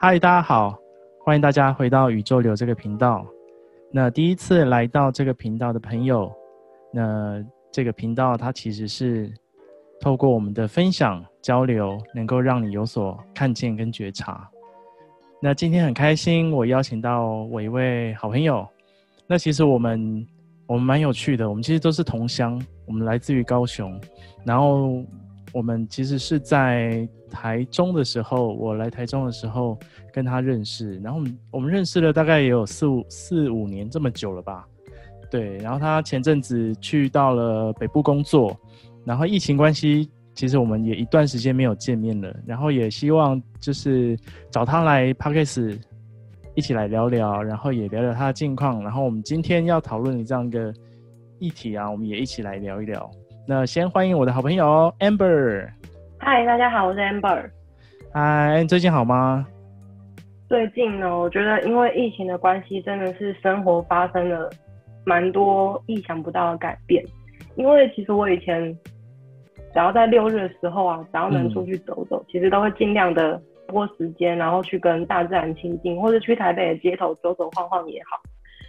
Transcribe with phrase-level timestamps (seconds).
[0.00, 0.78] 嗨，大家好，
[1.24, 3.26] 欢迎大家回到宇宙流这个频道。
[3.92, 6.32] 那第一次来到这个频道的朋友，
[6.92, 9.28] 那这个频道它其实是
[10.00, 14.48] 透过我们的分享交流，能够让你有所看见跟觉察。
[15.42, 18.64] 那今天很开心，我邀请到我一位好朋友。
[19.26, 20.24] 那其实我们
[20.68, 24.00] 我们蛮有趣的，我们其实都是同乡，我们来自于高雄，
[24.44, 25.02] 然后。
[25.54, 29.78] 我们其实是在台中的时候，我来台中的时候
[30.12, 34.66] 跟他认识，然后我们我们认识了大概也有四五四五年这么久了吧，
[35.30, 35.56] 对。
[35.58, 38.58] 然后他前阵子去到了北部工作，
[39.04, 42.34] 然后疫情关系，其实我们也一段时间没有见面了。
[42.46, 44.18] 然后也希望就是
[44.50, 45.78] 找他来 Podcast
[46.54, 48.82] 一起来聊聊，然后也聊聊他的近况。
[48.82, 50.72] 然后我们今天要讨论的这样一个
[51.38, 53.10] 议题啊，我们也一起来聊一聊。
[53.46, 55.68] 那先欢迎我的好朋友 Amber。
[56.20, 57.48] 嗨，大家好，我是 Amber。
[58.12, 59.46] 嗨，你最近好吗？
[60.48, 64.50] 最近呢，我觉得因为疫情的关系，真的是生活发生了
[65.04, 67.02] 蛮多意想不到的改变。
[67.54, 68.76] 因为其实我以前
[69.72, 78.20] 只要在六日的时候啊，只要能出去走走，嗯、其实都会尽量的拨时间，然后去跟大自然亲近，或者去台北的街头走走晃晃也好，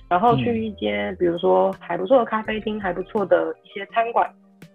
[0.07, 4.29] 然后去一些、嗯、比如说还不错的咖啡厅，还不错的一些餐馆。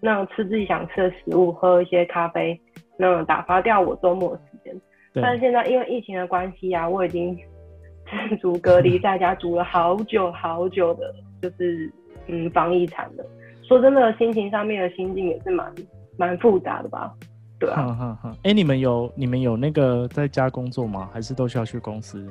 [0.05, 2.61] 那种吃自己想吃的食物，喝一些咖啡，
[2.99, 4.79] 那种打发掉我周末的时间。
[5.15, 7.35] 但是现在因为疫情的关系啊，我已经
[8.29, 11.91] 自主隔离在家，煮了好久好久的，就是
[12.27, 13.25] 嗯防疫餐的。
[13.67, 15.75] 说真的，心情上面的心境也是蛮
[16.19, 17.11] 蛮复杂的吧？
[17.59, 17.77] 对啊。
[17.77, 18.37] 哈哈哈。
[18.43, 21.09] 哎，你们有你们有那个在家工作吗？
[21.15, 22.23] 还是都需要去公司？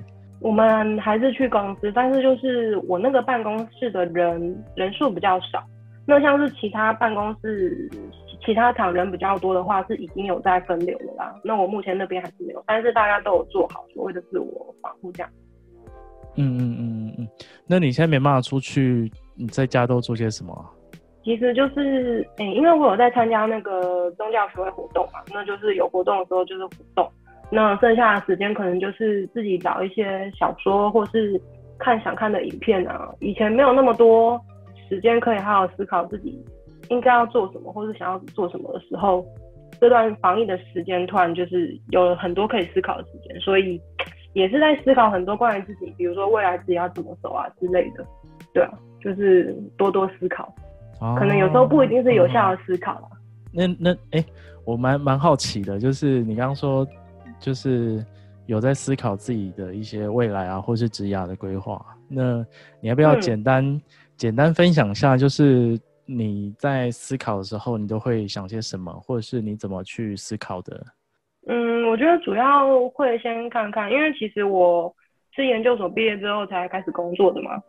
[0.41, 5.63] 我们还是去公司，但是就是我那个办公室的人人数比较少。
[6.05, 7.89] 那像是其他办公室、
[8.45, 11.33] 其他厂人比较多的话，是已经有在分流了啦。
[11.43, 15.31] 那我目前那边还是没有，但是大家都有做好所谓的自我防护这样。
[16.35, 17.27] 嗯嗯嗯嗯，
[17.65, 20.53] 那你现在没办法出去，你在家都做些什么？
[21.23, 27.09] 其实就是，诶、欸，因为我有在参加那个宗教学会活动嘛，那就是有活动的时候就是活动，
[27.49, 31.39] 那剩下的时间可能就是自己找一些小说，或是
[31.79, 33.09] 看想看的影片啊。
[33.21, 34.37] 以前没有那么多。
[34.89, 36.43] 时间可以好好思考自己
[36.89, 39.25] 应该要做什么，或是想要做什么的时候，
[39.79, 43.79] 这段防疫的时间突然就是有了很多可以思考的时间，所以
[44.33, 48.05] 也是在思考很多关于自己，比如说未来自己要怎么走啊之类的。
[48.53, 50.53] 对啊，就是多多思考，
[51.01, 53.07] 哦、可能有时候不一定是有效的思考啦。
[53.51, 54.25] 那那哎、欸，
[54.65, 56.85] 我蛮蛮好奇的，就是你刚刚说，
[57.39, 58.05] 就是
[58.45, 62.45] 有在思考自己的一些未来啊，或是职涯的规划，那
[62.79, 63.81] 你要不要简单、嗯？
[64.23, 70.81] 简单分享一下，就是你在思考的时候，你都会想些什么，或者是你怎么去思考的？
[71.45, 74.95] 嗯，我觉得主要会先看看，因为其实我
[75.35, 77.61] 是研究所毕业之后才开始工作的嘛。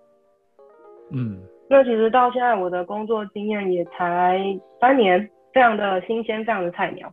[1.11, 4.41] 嗯，那其实到现在我的工作经验也才
[4.81, 7.13] 三年，非常的新鲜，非常的菜鸟。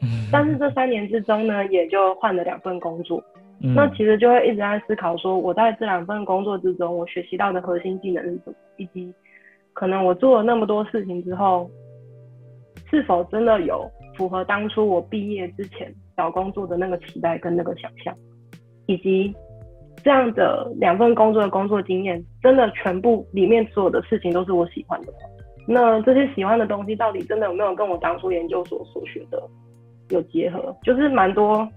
[0.00, 3.22] 嗯， 但是这三年之中呢，也就换了两份工作。
[3.62, 9.12] 那其实就会一直在思考说，我在这两份工作之中，我学习到的核心技能是什么，以及
[9.74, 11.70] 可能我做了那么多事情之后，
[12.88, 18.14] 是否真的有符合当初我毕业之前找工作的那个期待跟那个想象，
[18.86, 19.34] 以及
[20.02, 25.12] 这样的两份工作的工作经验，真的全部里面所有的事情都是我喜欢的？
[25.68, 29.42] 那这些喜欢的东西到底真的有没有跟我当初研究所所学的
[30.08, 30.74] 有结合？
[30.82, 31.68] 就是蛮多。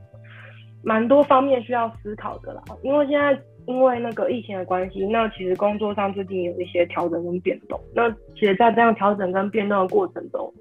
[0.84, 7.80] 蛮多方面需要思考的啦，因为现在因为那个疫情的关系，那其实工作上最近有一些调整跟变动。
[7.96, 10.54] 那其实，在这样调整跟变动的过程中，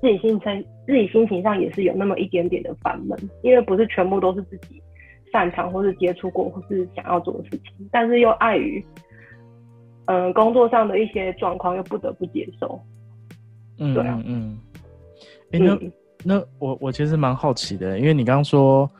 [0.00, 4.82] 自己心情自己心情上也是有那么一点点的烦闷，因为不是全部都是自己
[5.32, 8.84] 擅长或是接触过或是想要做的事情，但是又碍于
[10.06, 12.80] 嗯、呃、工作上的一些状况，又不得不接受。
[13.78, 14.58] 嗯，对啊，嗯，
[15.52, 15.92] 哎、欸，那、嗯、
[16.24, 18.90] 那我我其实蛮好奇的，因为你刚刚说。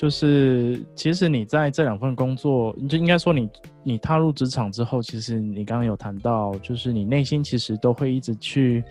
[0.00, 3.50] 就是，其实你在这两份工作，你就应该说你
[3.82, 8.82] 你踏入职场之后，其实你刚刚有谈到，就是你内心其实都会一直去，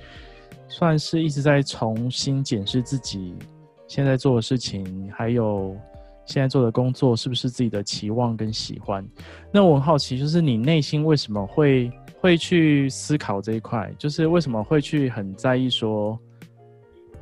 [0.67, 3.33] 算是一直在重新检视自己
[3.87, 5.75] 现在做的事情，还有
[6.27, 9.03] 现在做的工作是不是自己的期望跟喜欢。
[9.51, 11.91] 那我很好奇，就是你内心为什么会
[12.21, 13.91] 会去思考这一块？
[13.97, 16.19] 就是为什么会去很在意说？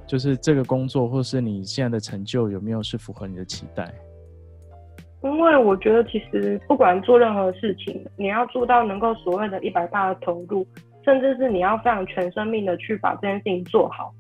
[0.08, 3.94] 就是这个工作，或是你现在的成就，有没有是符合你的期待？
[5.24, 10.66] 因为我觉得，其实不管做任何事情，你要做到能够所谓的一百八的投入，
[11.04, 14.14] 甚至是你要非常全生命的去把这件事情做好，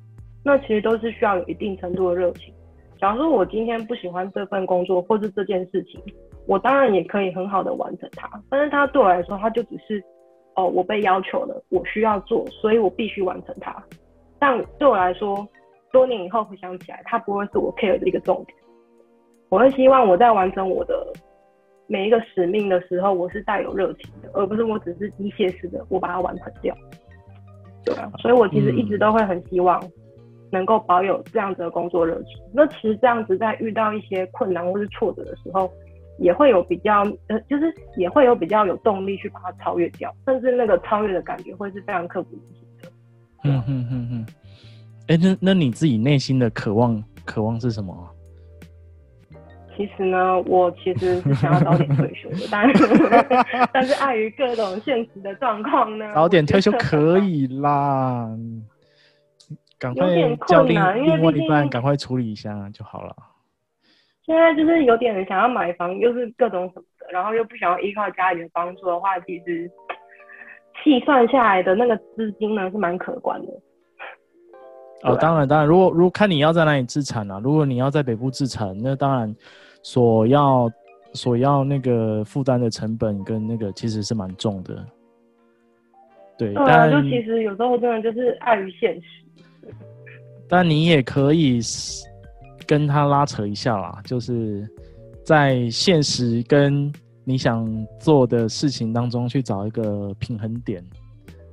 [0.44, 2.54] 那其实都是需要有一定程度的热情。
[3.00, 6.02] 假如说我今天不喜欢这份工作或是这件事情，
[6.48, 8.28] 我当然也可以很好的完成它。
[8.50, 10.04] 但是它对我来说，它就只是
[10.56, 13.76] 哦，我被要求了，我需要做，所以我必须完成它。
[14.40, 15.48] 但对我来说，
[15.98, 18.56] 多年以后回想起来，它不会是我 care 的一个重点。
[19.50, 20.94] 我会希望我在完成我的
[21.88, 26.76] 每一个使命的时候，我是带有热情的，而不是我只是机械式的我把它完成掉。
[27.84, 29.82] 对啊，所以我其实一直都会很希望。
[30.50, 35.70] 能够保有这样子的工作热情，那其实这样子在遇到一些困难或是挫折的时候，
[36.20, 37.66] 也会有比较呃，就是
[37.98, 42.90] 也会有比较有动力去把它超越掉，甚至那个超越的感觉会是非常刻骨铭心的。
[43.44, 44.26] 嗯嗯嗯嗯。
[45.08, 48.10] 哎、欸，那那你自己内心的渴望渴望是什么？
[49.76, 52.88] 其实呢，我其实是想要早点退休的， 但是
[53.72, 58.28] 但是碍于各种现实的状况呢， 早点退休可以啦。
[59.80, 60.08] 赶快
[60.48, 60.76] 叫另
[61.06, 63.16] 另外一半赶快处理一下就好了。
[64.26, 69.72] 现在就是有点想要买房，又是各种什么的，然后又不想要依靠家里的帮助的话，其实
[70.84, 73.54] 计算下来的那个资金呢是蛮可观的。
[75.04, 79.34] 哦，当然当然，如果如果看你要在哪里自产啊，如果你要在北部自产，那当然
[79.84, 80.70] 所要
[81.14, 84.84] 所要那个负担的成本跟那个其实是蛮重的。
[86.38, 89.74] 对，对啊，就其实有时候真的就是碍于现实。
[90.50, 91.60] 但你也可以
[92.66, 94.68] 跟他拉扯一下啦，就是
[95.24, 96.92] 在现实跟
[97.24, 97.68] 你想
[98.00, 100.84] 做的事情当中去找一个平衡点，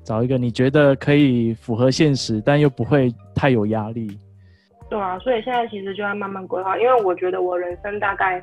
[0.05, 4.19] 找一个你觉得可以符合现实，但又不会太有压力。
[4.91, 8.41] 对啊，所以现在其实就要慢慢规划，因为我觉得我人生大概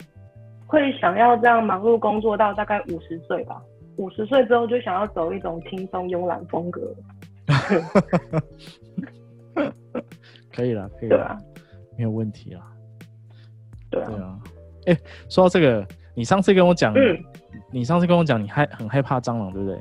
[0.65, 3.61] 会想要这样忙碌工作到大概五十岁吧，
[3.97, 6.81] 五十岁之后就想要走一种轻松慵懒风格。
[10.53, 11.37] 可以了，可以了，啊、
[11.97, 12.61] 没有问题啊。
[13.89, 14.39] 对啊，
[14.87, 14.99] 哎、欸，
[15.29, 15.85] 说到这个，
[16.15, 17.17] 你上次跟我讲，嗯，
[17.71, 19.79] 你上次跟我讲，你害很害怕蟑螂，对不对？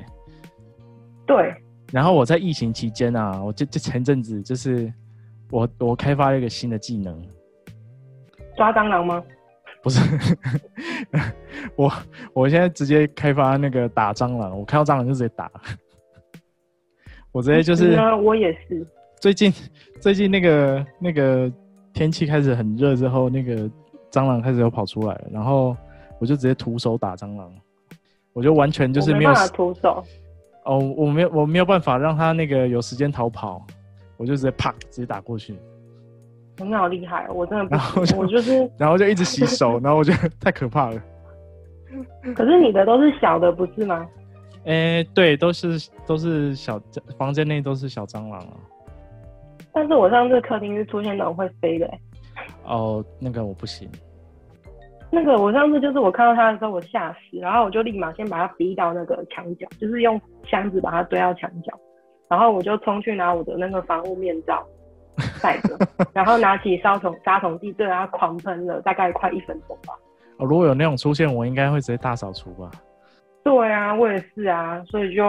[1.25, 1.55] 对。
[1.91, 4.91] 然后我在疫情期间啊，我就就前阵子就是
[5.49, 7.21] 我我开发了一个新的技能，
[8.55, 9.21] 抓蟑螂吗？
[9.83, 9.99] 不是，
[11.75, 11.91] 我
[12.33, 15.51] 我现在直接开发那个打蟑螂，我看到蟑螂就直接打，
[17.31, 18.85] 我直接就是，我也是。
[19.19, 19.51] 最近，
[19.99, 21.51] 最近那个那个
[21.93, 23.69] 天气开始很热之后，那个
[24.11, 25.75] 蟑螂开始又跑出来了，然后
[26.19, 27.51] 我就直接徒手打蟑螂，
[28.33, 30.03] 我就完全就是没有没徒手。
[30.63, 33.65] 哦，我没有我没有办法让他那个有时间逃跑，
[34.17, 35.55] 我就直接啪直接打过去。
[36.57, 41.01] 你好厉害，我真的不行，我就是然后就一直洗手，然后我觉得太可怕了。
[42.35, 44.07] 可是你的都是小的，不是吗？
[44.65, 46.79] 哎、欸，对，都是都是小
[47.17, 48.53] 房间内都是小蟑螂啊。
[49.73, 51.99] 但是我上次客厅是出现那种会飞的、欸，
[52.65, 53.89] 哦，那个我不行。
[55.13, 61.77] 那个我上次就是我看到他的时候我吓死，然后我就立马先把他逼到那个墙角，就是用箱子把他堆到墙角，
[62.29, 64.65] 然后我就冲去拿我的那个防护面罩
[65.43, 65.77] 戴着，
[66.13, 69.93] 然后拿起杀虫杀虫剂对它狂喷了大概快一分钟吧。
[70.37, 72.71] 哦，如果有那种出现，我应该会直接大扫除吧。
[73.43, 75.23] 对啊，我也是啊，所以就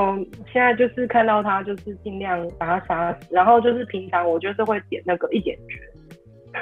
[0.52, 6.56] 现在就是看到他，就是尽量把它杀死，然后就是平常我就是会点那个一点绝，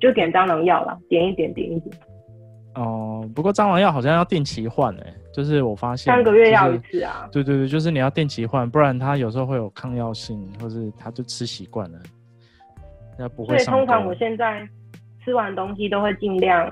[0.00, 1.96] 就点蟑螂药啦，点一点点一点。
[2.74, 7.28] 哦，不过蟑螂药好像要定期换诶，就是我发现三个月要一次啊。
[7.32, 11.98] 对对对，就是你要定期换，不然它有时候会有抗药性，或是它就吃习惯了，
[13.18, 13.56] 那不会。
[13.58, 14.68] 所以通常我现在
[15.24, 16.70] 吃完东西都会尽量。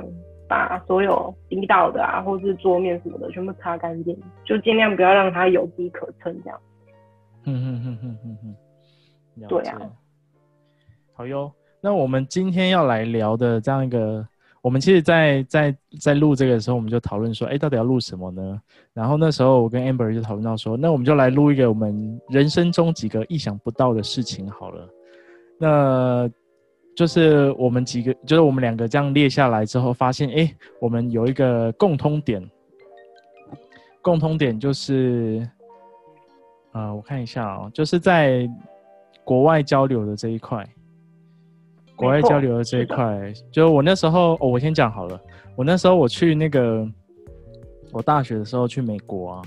[0.49, 6.61] 把所有滴到的啊，或是桌面什么的，全部擦干净，就尽量不要让它有机可乘，这样。
[7.45, 9.49] 嗯嗯嗯嗯嗯嗯。
[9.49, 9.81] 对啊。
[11.15, 14.29] 好哟，那我们今天要来聊的这样一个，
[14.63, 18.59] 我们其实在，在在录这个的时候，我们就讨论说，哎、到底要录什么呢？
[18.95, 24.89] 然后那时候我跟 Amber 就讨论到说，那我们就来录一个我们人生中几个意想不到的事情好了。
[25.59, 26.31] 那。
[26.95, 32.47] 就是我们几个，就是我们两个这样列下来之后，发现哎、我们有一个共通点，
[34.03, 35.49] 共通点就是，
[36.73, 38.47] 啊、我看一下啊、就是在
[39.25, 40.69] 国外交流的这一块，
[42.03, 45.21] 国外交流的这一块，就我那时候，哦，我先讲好了，
[45.57, 46.85] 我那时候我去那个，
[47.93, 49.43] 我大学的时候去美国啊，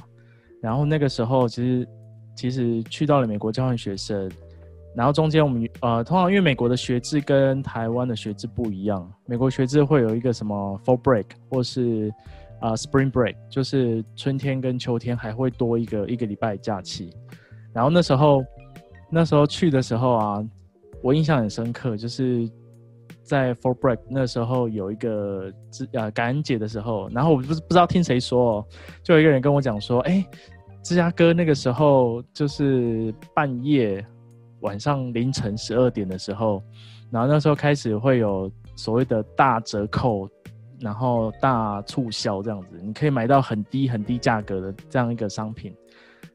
[0.61, 1.87] 然后那个时候其实
[2.35, 4.31] 其实去到了美国交换学生。
[4.95, 12.09] 然后中间我们呃，通常因为美国的学制跟台湾的学制不一样，美国学制会有一个什么 fall break 或是
[12.61, 17.13] 啊、呃、spring break，就是春天跟秋天还会多一个一个礼拜假期。
[17.73, 18.41] 然后那时候
[19.11, 20.45] 那时候去的时候啊，
[21.05, 22.49] 我印象很深刻，就是
[23.21, 25.53] 在 For Break 那时候有一个
[25.93, 28.67] 呃感恩节的时候，然后我不不知道听谁说，
[29.03, 30.25] 就有一个人跟我讲说，哎、
[30.81, 34.03] 芝加哥那个时候就是半夜
[34.61, 36.63] 晚上凌晨十二点的时候，
[37.11, 40.27] 然后那时候开始会有所谓的大折扣，
[40.79, 45.71] 然后大促销这样子，你可以买到很低很低价格的这样一个商品。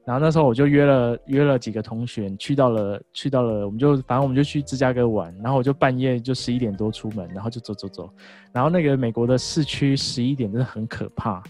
[0.04, 5.32] 然后那时候我就约了约了几个同学去到了去到了，我们就反正我们就去芝加哥玩。
[5.42, 8.10] 然后我就半夜就十一点多出门，然后就走走走。
[8.52, 11.42] 然后那个美国的市区十一点真的很可怕。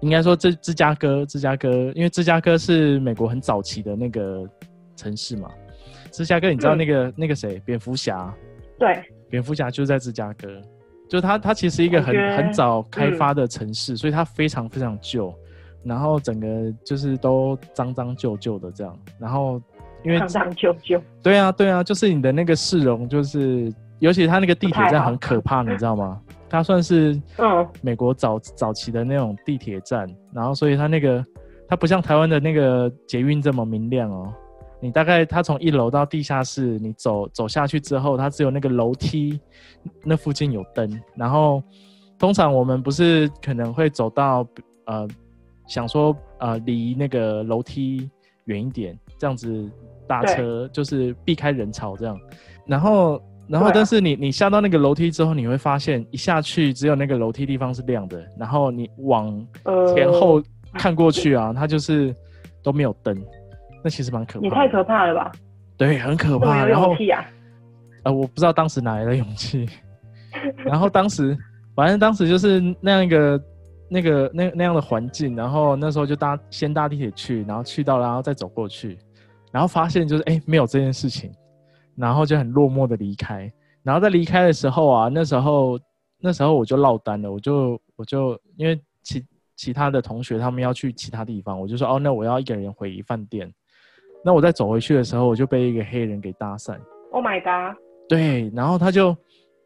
[0.00, 4.48] 应该说芝芝加哥芝加哥，因为芝加哥是美国很早期的那个
[4.94, 5.48] 城市嘛。
[6.10, 8.32] 芝加哥你知道那个、嗯、那个谁蝙蝠侠？
[8.78, 10.48] 对，蝙蝠侠就在芝加哥，
[11.08, 15.34] 就它它其实一个很很早开发的城市，嗯、所以它非常非常旧。
[15.84, 19.60] 然后整个就是都脏脏旧旧的这样，然后
[20.04, 26.20] 因为脏脏旧旧，对啊对啊，就是你的那个市容，就是尤其它那个地铁站很可怕，你知道吗？
[26.48, 31.24] 它算是嗯美国早早期的那种地铁站，然后所以它那个
[31.68, 34.32] 它不像台湾的那个捷运这么明亮哦。
[34.80, 39.40] 你大概它从一楼到地下室，你走走下去之后，它只有那个楼梯
[40.04, 41.62] 那附近有灯，然后
[42.18, 44.46] 通常我们不是可能会走到
[44.86, 45.06] 呃。
[45.68, 48.10] 想说，呃，离那个楼梯
[48.46, 49.70] 远一点，这样子
[50.08, 52.18] 搭车就是避开人潮这样。
[52.66, 59.46] 然后，然后，但是你你下到那个楼梯之后，你会发现一下去只有那个楼梯地方是亮的，然后你往
[59.94, 62.16] 前后看过去啊，它就是
[62.62, 63.14] 都没有灯。
[63.84, 64.44] 那其实蛮可怕。
[64.44, 65.30] 你太可怕了吧？
[65.76, 66.66] 对，很可怕。
[66.66, 67.24] 有勇气啊！
[68.04, 69.68] 呃，我不知道当时哪来的勇气。
[70.64, 71.36] 然后当时，
[71.76, 73.38] 反正当时就是那样一个。
[73.88, 78.98] 那个那那样的环境，然后那时候就搭先搭地铁去，然后去到，然后再走过去，
[79.50, 81.32] 然后发现就是哎、欸、没有这件事情，
[81.96, 83.50] 然后就很落寞的离开。
[83.82, 85.78] 然后在离开的时候啊，那时候
[86.20, 89.24] 那时候我就落单了，我就我就因为其
[89.56, 93.50] 其他的同学他们要去其他地方，我就说哦，那我要一个人回饭店。
[94.24, 96.76] 那我在走回去的时候，我就被一个黑人给搭讪。
[97.12, 97.78] Oh my god！
[98.08, 99.16] 对，然后他就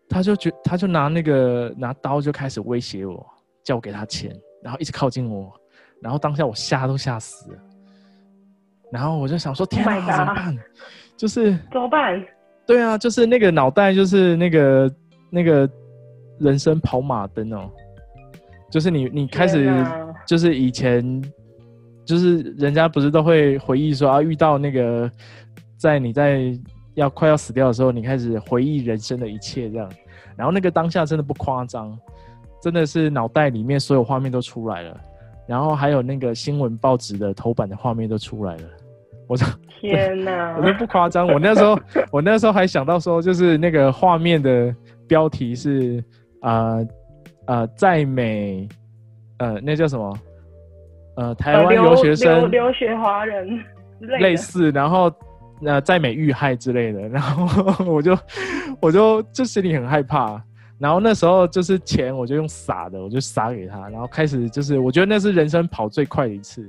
[0.09, 3.26] 他就觉他就拿那个拿刀就开始威胁我。
[3.64, 5.52] 叫我给他钱，然后一直靠近我，
[6.00, 7.59] 然后当下我吓都吓死了，
[8.90, 10.59] 然后我就想说：天啊，怎么办？
[11.16, 12.23] 就是怎么办？
[12.66, 14.95] 对啊，就是那个脑袋，就是那个
[15.31, 15.69] 那个
[16.38, 17.71] 人生跑马灯哦，
[18.71, 19.71] 就是你你开始
[20.26, 21.23] 就是以前
[22.04, 25.11] 就是人家不是都会回忆说啊，遇到那个
[25.76, 26.52] 在你在
[26.95, 29.88] 要快要死掉的时候，你开始回忆人生的一切这样，
[30.37, 31.97] 然后那个当下真的不夸张。
[32.62, 35.00] 真的是脑袋里面所有画面都出来了，
[35.49, 38.62] 然后还有那个新闻报纸的头版的画面都出来了。
[39.26, 39.47] 我说
[39.81, 41.26] 天哪， 我都不夸张。
[41.26, 41.78] 我那时候，
[42.12, 44.75] 我那时候还想到说，就是那个画面的
[45.09, 46.02] 标题是
[46.42, 46.87] 呃
[47.47, 48.69] 呃在美
[49.38, 50.19] 呃那叫什么
[51.16, 53.59] 呃台湾留学生留，留学华人
[54.21, 55.11] 类似，然后
[55.64, 58.16] 呃在美遇害之类的，然后 我就
[58.81, 60.40] 我就就心里很害怕。
[60.83, 66.69] 然后那时候就是钱，我就用撒的，我就撒给他，然后开始就是，我觉得那是人生跑最快的一次，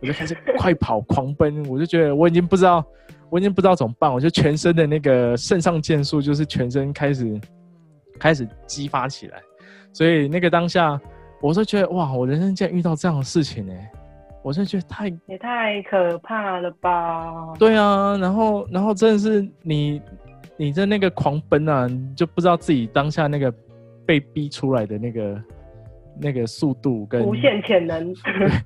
[0.00, 2.82] 我就开始快跑狂奔，我就觉得我已经不知道，
[3.28, 7.38] 我已经不知道怎么办，我就全身的那个肾上腺素就是全身开始
[8.18, 9.38] 开始激发起来，
[9.92, 10.98] 所以那个当下，
[11.42, 13.74] 我就觉得哇，我人生竟然遇到这样的事情呢，
[14.42, 17.52] 我就觉得太也太可怕了吧？
[17.58, 20.00] 对啊，然后然后真的是你。
[20.58, 23.52] 你在那个狂奔啊，你就不知道自己当下那个
[24.06, 25.42] 被逼出来的那个
[26.20, 28.14] 那个速度跟无限潜能，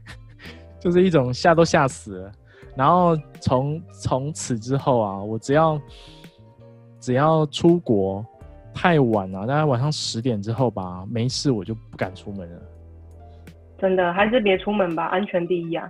[0.80, 2.32] 就是一种吓都吓死了。
[2.74, 5.80] 然后从从此之后啊，我只要
[7.00, 8.22] 只要出国
[8.74, 12.60] 太晚了，大概晚上十点之后吧，没事我就不敢出门了。
[13.78, 15.88] 真的，还是别出门吧，安全第一啊。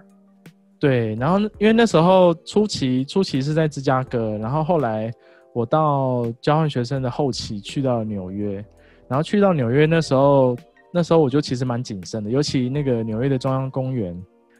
[0.78, 5.10] 对，然后因为那时候初期初期是在芝加哥，然后后来。
[5.56, 8.62] 我到交换学生的后期去到纽约，
[9.08, 10.54] 然后去到纽约那时候，
[10.92, 14.14] 那时候我就其实蛮谨慎的，尤其那个纽约的中央公园，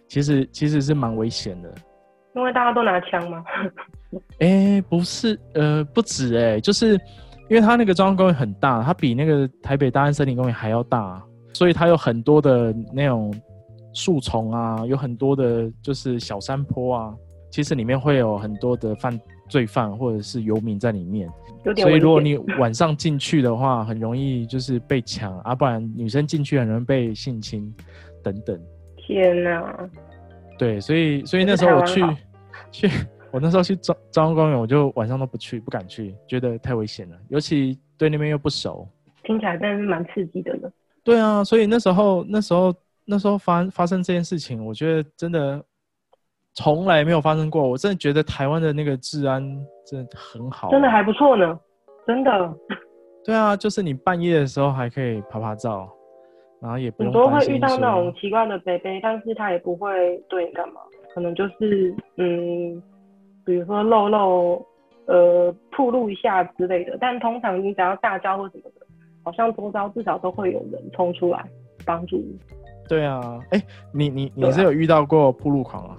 [0.08, 1.70] 其实其实是蛮危险的。
[2.34, 3.44] 因为大家都拿枪吗？
[4.38, 6.92] 哎、欸，不是，呃，不止哎、欸，就是
[7.50, 11.22] 因为它那个中央公园很大，它比那个台北大安森林公园还要大，
[11.52, 13.30] 所以它有很多的那种
[13.92, 17.14] 树丛啊，有很多的就是小山坡啊，
[17.50, 19.20] 其实里面会有很多的犯。
[19.48, 21.28] 罪犯或者是游民在里面，
[21.76, 27.72] 所以如果你晚上进去的话，很容易就是被抢啊，不然女生进去很容易被性侵
[28.22, 28.60] 等等。
[28.96, 29.88] 天哪！
[30.58, 32.02] 对，所以所以那时候我去
[32.72, 32.90] 去，
[33.30, 37.16] 我那时候去中中央公园，我就晚上都不去，不敢去，觉得太危险了。
[37.28, 38.88] 尤其对那边又不熟，
[39.22, 40.68] 听起来真的是蛮刺激的呢。
[41.04, 42.74] 对啊，所以那时候那时候
[43.04, 45.64] 那时候发发生这件事情，我觉得真的
[46.56, 47.62] 从来没有发生过。
[47.68, 49.42] 我真的觉得台湾的那个治安
[49.86, 51.58] 真的很好，真的还不错呢，
[52.06, 52.54] 真的。
[53.24, 55.88] 对啊，就是你半夜的时候还可以拍拍照，
[56.62, 60.80] 然后也不用很多会遇到那种奇怪的北北，但是他也不会对你干嘛，
[61.14, 62.82] 可能就是嗯，
[63.44, 64.64] 比如说露露
[65.06, 66.96] 呃铺露一下之类的。
[67.00, 68.86] 但通常你只要大叫或什么的，
[69.24, 71.44] 好像周遭至少都会有人冲出来
[71.84, 72.38] 帮助你。
[72.88, 75.98] 对啊，哎、欸，你你你是有遇到过铺路狂啊？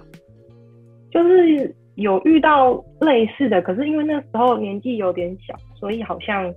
[1.10, 6.52] 就是有遇到类似的，可是因为那时候年纪有点小，所以好像。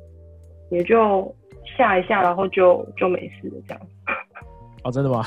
[0.74, 1.36] 也就
[1.78, 3.82] 吓一下，然后就就没事了，这样。
[4.86, 5.22] 哦，真的吗？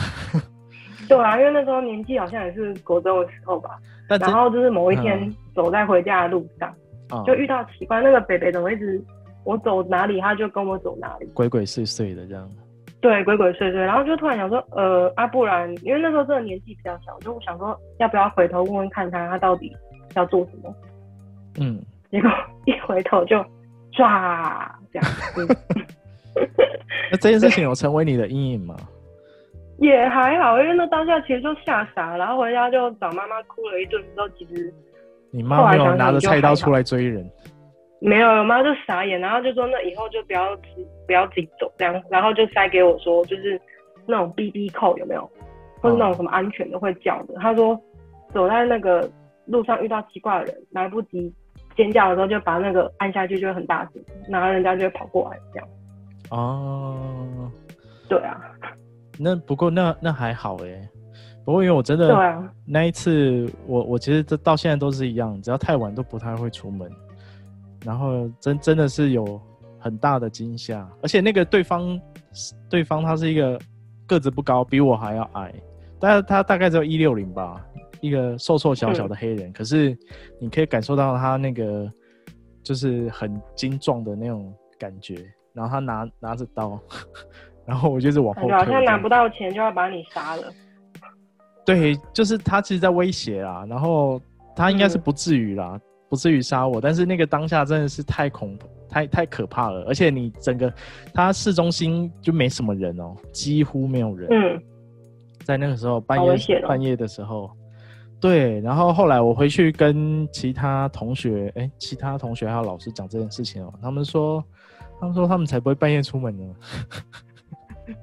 [1.06, 3.78] 对啊，因为那时候年纪好像也是国中的时候吧。
[4.08, 6.74] 然后就是某一天走在回家的路上，
[7.12, 8.98] 嗯、就遇到奇怪那个北北怎么一直
[9.44, 12.50] 我走哪里他就跟我走哪里，鬼鬼祟祟的这样。
[13.04, 19.70] 对，鬼鬼祟祟，然后就突然想说，呃，啊，不然，因为那时候真的年纪比较小，就想说要不要回头问问看他，他到底
[20.14, 20.74] 要做什么。
[21.60, 21.78] 嗯。
[22.10, 22.30] 结果
[22.64, 23.44] 一回头就。
[23.96, 25.08] 抓这样，
[27.12, 28.74] 那这件事情有成为你的阴影吗？
[29.78, 34.74] 也还好，因为那当下其实就吓傻，然后回家就找妈妈哭了一顿之后，其实
[35.30, 37.24] 你妈没有拿着菜刀出来追人，
[38.04, 40.54] 没有，我妈就傻眼，然后就说那以后就不要
[41.06, 43.58] 不要自己走这样，然后就塞给我说就是
[44.06, 45.28] 那种 BB 扣有没有，
[45.80, 47.80] 或是那种什么安全的会叫的，她说
[48.32, 49.10] 走在那个
[49.46, 51.32] 路上遇到奇怪的人来不及。
[51.76, 53.94] 尖叫的时候就把那个按下去，就会很大声，
[54.28, 55.68] 然后人家就会跑过来这样。
[56.30, 57.50] 哦，
[58.08, 58.40] 对啊。
[59.18, 60.88] 那不过那那还好哎。
[61.44, 62.48] 不过因为我真的，对啊。
[62.64, 66.88] 那一次我我其实这到现在都是一样，只要太晚都不太会出门。
[67.84, 69.40] 然后真真的是有
[69.78, 72.00] 很大的惊吓，而且那个对方
[72.68, 73.60] 对方他是一个
[74.06, 75.54] 个子不高，比我还要矮，
[76.00, 77.64] 但是他大概只有一六零吧。
[78.00, 79.96] 一个瘦瘦小小的黑人，嗯、可是
[80.38, 81.90] 你可以感受到他那个
[82.62, 85.14] 就是很精壮的那种感觉。
[85.54, 86.78] 然后他拿拿着刀，
[87.64, 90.52] 然后我就是往后退，好像拿不到钱就要把你杀了。
[91.64, 93.64] 对，就是他其实在威胁啦。
[93.70, 94.20] 然后
[94.54, 95.80] 他应该是不至于啦，嗯、
[96.14, 96.80] 不至于杀我。
[96.80, 99.84] 但是那个当下真的是太恐怖，太太可怕了。
[99.88, 100.72] 而且你整个
[101.12, 104.28] 他市中心就没什么人哦、喔，几乎没有人。
[104.30, 104.62] 嗯，
[105.44, 107.50] 在那个时候半夜半夜的时候。
[108.20, 114.42] 对，然后后来我回去跟其他同学，哎，其他同学还有老师讲这件事情哦，他们说，
[114.98, 116.54] 他们说他们才不会半夜出门呢，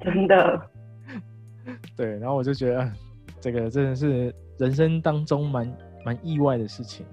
[0.01, 0.61] 真的。
[1.95, 2.91] 对，然后我就觉得，
[3.39, 7.03] 这个真的是人生当中蛮蛮意外的事情，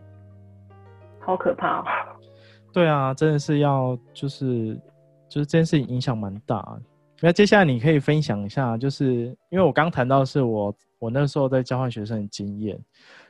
[1.28, 1.84] 好可怕哦。
[2.72, 4.74] 对啊，真的是要就是
[5.28, 6.78] 就是这件事情影响蛮大。
[7.20, 10.74] 那接下来你可以分享一下，就是因为我刚谈到是我。
[11.00, 12.76] 我那时候在交换学生的经验，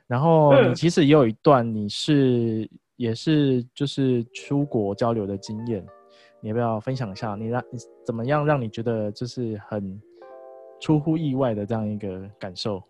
[0.06, 5.84] 然后你其实也有一段你是、嗯、也是就是出国交流的经验，
[6.40, 7.36] 你要不要分享一下？
[7.36, 10.00] 你让你怎么样让你觉得就是很
[10.80, 12.82] 出乎意外的这样一个感受？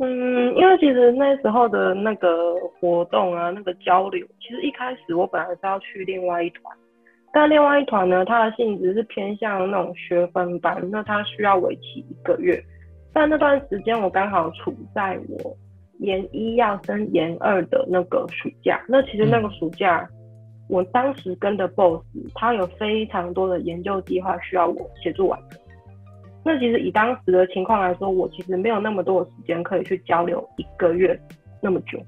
[0.00, 6.76] 嗯，因为其实那时候的那个活动啊，那个交流，其实一开始我本来是要去另外一团，
[7.32, 12.60] 但另外一团呢，它的性质是偏向那种学分班，那它需要为期一个月。
[13.12, 15.56] 但那段时间我刚好处在我
[16.00, 20.16] 研一要升研二的那个暑假，那其实那个暑假，嗯、
[20.68, 22.02] 我当时跟的 boss
[22.34, 25.60] 他有非常多的研究计划需要我协助完成。
[26.44, 31.18] 那其实以当时的情况来说，我其实没有那么多的时间可以去交流一个月
[31.62, 31.98] 那么久。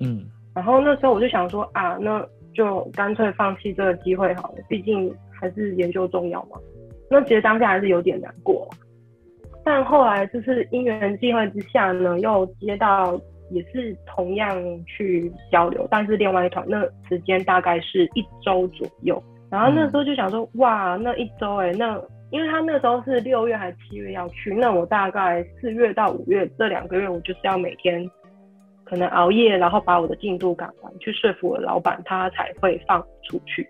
[0.00, 6.56] 嗯，然后那时候我就想说啊，那就干脆放弃这个机会好了，毕竟还是研究重要嘛。
[7.10, 8.68] 那其实当下还是有点难过。
[9.64, 13.18] 但后来就是因缘际会之下呢，又接到
[13.50, 19.20] 也是同样去交流，但是另外一团那时间大概是一周左右。
[19.50, 22.00] 然后那时候就想说，嗯、哇，那一周哎，那
[22.34, 28.04] 因为他那时候是六月还是七月要去，那我大概四月到五月这两个月，我就是要每天
[28.84, 33.64] 可能熬夜，然后把我的进度赶完，去说服我的老板，他才会放出去。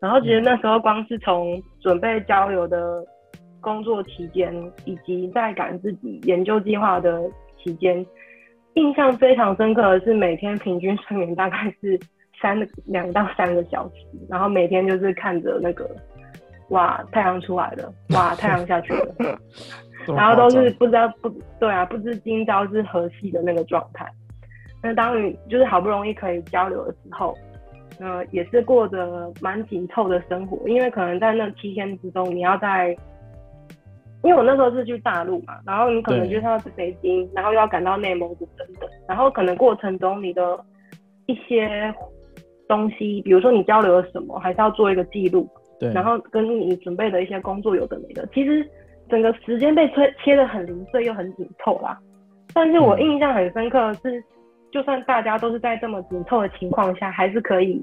[0.00, 3.04] 然后其实那时候光是从准备交流的。
[3.64, 7.22] 工作期间以及在赶自己研究计划的
[7.56, 8.04] 期间，
[8.74, 11.98] 印象非常深刻的是每天平均睡眠大概是
[12.42, 13.94] 三两到三个小时，
[14.28, 15.88] 然后每天就是看着那个
[16.68, 19.14] 哇太阳出来了， 哇太阳下去了，
[20.16, 24.06] 然后都是不知道不对啊，不知今朝是何夕的那个状态。
[24.82, 27.34] 那当你就是好不容易可以交流的时候，
[28.00, 32.88] 呃，也是过着蛮紧凑的生活，因为可能在那七天之中，你要在，
[34.22, 40.58] 因为我那时候是去大陆嘛，然后你可能就是要去北京，然后又要赶到内蒙古等等，然后可能过程中你的
[41.26, 41.94] 一些
[42.68, 45.48] 东西，比如说你交流了什么，还是要做一个记录，
[45.78, 48.68] 对，然后跟你准备的一些工作有的没的，其实
[49.08, 51.98] 整个时间被切切的很零碎又很紧凑啦。
[52.52, 54.22] 但是我印象很深刻的是。
[54.72, 57.80] 就算大家都是在这么紧凑的情况下，还是可以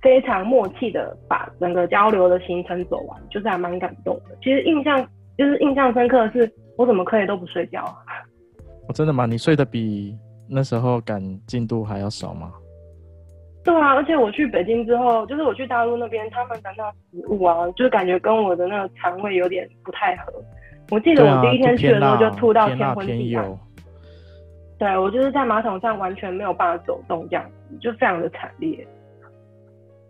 [0.00, 4.36] 非常默契的把整个交流的行程走完，就是还蛮感动的。
[4.40, 5.04] 其实印象
[5.36, 7.98] 就是印象深刻的是，我怎么可以都不睡觉啊？
[8.86, 9.26] 我 真的吗？
[9.26, 10.16] 你睡得比
[10.48, 12.52] 那时候赶进度还要少吗？
[13.66, 20.32] 对啊，而且我去北京之后，就是我去大陆那边，他们的那食物啊，就是感觉跟我的那个肠胃有点不太合。
[20.90, 23.58] 我记得我第一天去的时候就吐到天昏地暗。
[24.78, 28.86] 对，我就是在马桶上完全没有办法走动，这样子就非常的惨烈。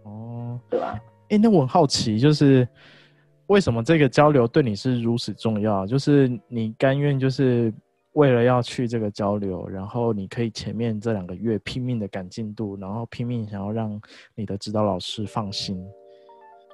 [0.02, 1.00] 哦，对吧？
[1.30, 2.68] 哎，那我很好奇，就是
[3.46, 5.86] 为什么这个交流对你是如此重要？
[5.86, 7.72] 就是你甘愿就是
[8.16, 14.00] 为了要去这个交流，然后你可以前面这两个月拼命的赶进度，然后拼命想要让
[14.34, 15.78] 你的指导老师放心。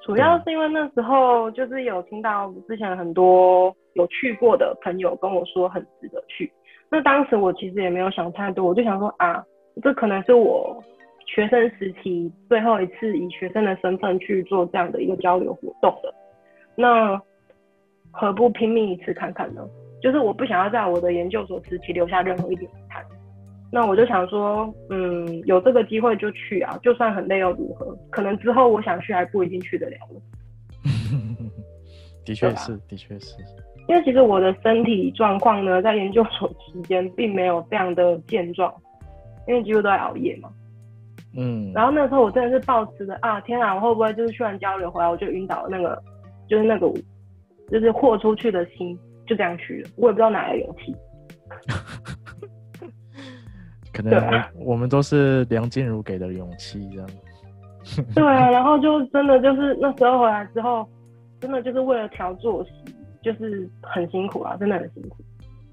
[0.05, 6.49] 主要是因为那时候就是有听到之前很多有去过的朋友跟我说很值得去。
[6.89, 9.43] 那当时我其实也没有想太多，我就想说啊，
[9.81, 10.81] 这可能是我
[11.25, 16.15] 学生时期最后一次以学生的身份去做这样的一个交流活动了。
[16.77, 17.21] 那
[18.11, 19.61] 何不拼命一次看看呢？
[20.03, 23.01] 就是我不想要在我的研究所时期留下任何一点遗憾。
[23.71, 27.97] 那我就想说，嗯，有这个机会就去啊，就算很累又如何？
[28.11, 30.21] 可能之后我想去还不一定去得了了。
[32.25, 33.35] 的确是，的确是。
[33.87, 38.73] 因为其实我的身体状况呢，在研究所期间并没有非常的健壮，
[39.47, 40.49] 因为几乎都在熬夜嘛。
[41.35, 41.71] 嗯。
[41.73, 45.69] 然后那时候我真的是抱持着啊，天啊，我会不会就是去完交流回来我就晕倒了？
[45.69, 46.01] 那个
[46.49, 46.91] 就是那个
[47.71, 48.97] 就是豁出去的心
[49.33, 50.95] 就这样去了，我也不知道哪来的勇气。
[53.91, 57.09] 可能我，啊、我们都是梁静茹给的勇气这样。
[58.15, 60.87] 对啊，然后就真的就是那时候回来之后，
[61.39, 62.71] 真的就是为了调作息。
[63.23, 65.23] 就是很辛苦啊，真的很辛苦，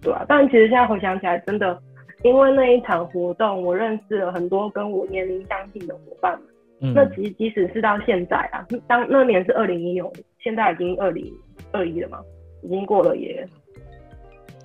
[0.01, 0.25] 对啊。
[0.29, 1.77] 但其实现在回想起来，真的，
[2.23, 6.43] 因为那一场活动，我认识了很多跟我年龄相近的伙伴们。
[6.83, 6.95] 嗯。
[6.95, 11.29] 那其实即使是到现在啊，当那年是二零一六年，现在已经二零
[11.73, 12.21] 二一了嘛，
[12.63, 13.47] 已经过了也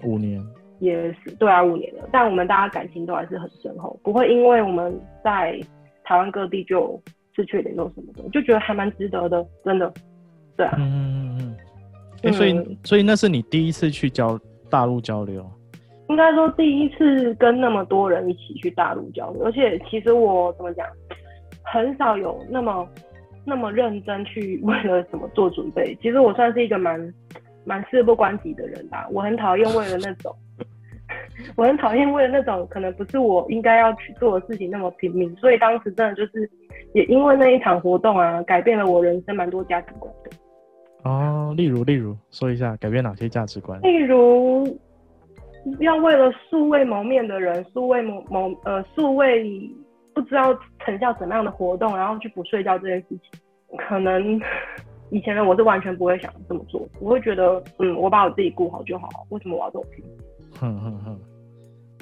[0.04, 0.42] 五年，
[0.80, 2.08] 也是对啊，五年了。
[2.12, 5.60] 但我们大家感情都还是很深厚，不会因为我们在
[6.04, 7.02] 台湾各地就
[7.36, 9.94] 失去联络什么的，就觉得还蛮值得的，真的。
[10.56, 10.76] 对啊。
[10.80, 11.56] 嗯。
[12.24, 15.46] 欸、所以，嗯、所以那是你第一次去交大陆交流？
[16.10, 20.88] 应该说第一次跟那么多人一起去大陆交流，而且其实我怎么讲，
[21.64, 22.88] 很少有那么
[23.46, 25.96] 那么认真去为了什么做准备。
[26.02, 27.00] 其实我算是一个蛮
[27.66, 29.08] 蛮事不关己的人吧。
[29.12, 30.36] 我很讨厌为了那种，
[31.58, 35.36] 我很讨厌为了那种可能不是我应该要去做的事情那么拼命。
[35.36, 36.50] 所以当时真的就是
[36.94, 40.32] 也因为那一场活动啊，改变了我人生蛮多价值观的。
[41.04, 43.80] 哦，例如，例如说一下改变哪些价值观？
[43.82, 44.66] 例如，
[45.80, 49.70] 要为了素未谋面的人，素未谋谋呃素未
[50.16, 54.40] 不知道成效怎么样的活动，然后去不睡觉这件事情，可能
[55.16, 60.04] 以前的我是完全不会想这么做，我会觉得，嗯，我把我自己顾好就好，为什么我要这么拼？
[60.60, 61.18] 哼哼哼，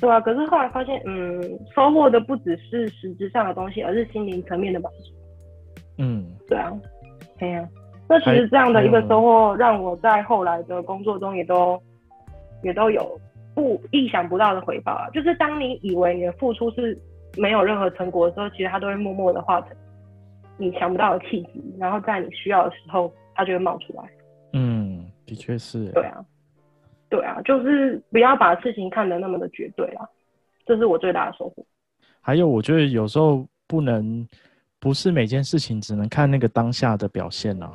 [0.01, 1.39] 对啊，可是后来发现，嗯，
[1.75, 5.13] 收获的不只是实质上的东西，而是心灵层面的满足。
[5.99, 6.73] 嗯，对啊，
[7.37, 7.69] 对呀。
[8.09, 11.79] 那其实这样的一个收获，让我在后来的工作中也都
[12.63, 13.15] 也都有
[13.53, 15.07] 不意想不到的回报啊。
[15.11, 16.99] 就是当你以为你的付出是
[17.37, 19.69] 没有任何成果的时候，其实它都会默默的化成
[20.57, 24.03] 你想不到的契机，然后在你需要的时候，它就会冒出来。
[24.53, 25.89] 嗯，的确是。
[25.91, 26.25] 对啊，
[27.09, 30.07] 对啊，就是不要把事情看得那么的绝对啊，
[30.65, 31.65] 这是我最大的收获。
[32.21, 34.27] 还有，我觉得有时候不能，
[34.79, 37.71] 不是每件事情只能看那个当下的表现啊。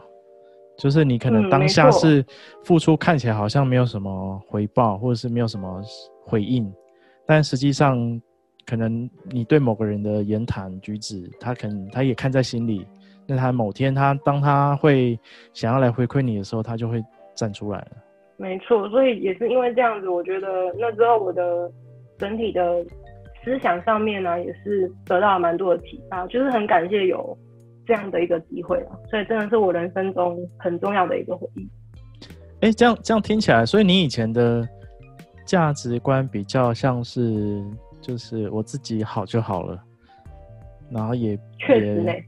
[0.78, 2.24] 就是你可能当下是
[2.64, 5.82] 付出，看起来好像没有什么回报，或者是没有什么
[6.24, 6.72] 回应，
[7.26, 7.98] 但实际上，
[8.68, 12.86] 可能你对某个人的言谈举止，他可能他也看在心里。
[13.26, 15.18] 那他某天他当他会
[15.54, 17.02] 想要来回馈你的时候，他就会
[17.34, 17.88] 站出来了。
[18.36, 21.70] 没错，所以也是因为这样子，我觉得那之后我的
[22.18, 22.84] 整体的
[23.42, 27.36] 思想上面呢、啊，也是得到了蛮多的启发，就是很感谢有。
[27.86, 31.66] 这样的一个机会了，所以真的是我人生中很重要的一个回忆。
[32.60, 34.62] 哎，这样这样听起来，所以你以前的
[35.46, 37.64] 价值观比较像是，
[38.00, 39.82] 就是我自己好就好了。
[40.90, 42.24] 然后也确实嘞，